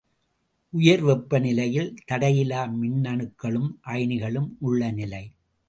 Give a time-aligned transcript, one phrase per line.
[0.73, 5.23] உயர் வெப்ப நிலையில் தடையிலா மின்னணுக்களும் அயனிகளும் உள்ள நிலை.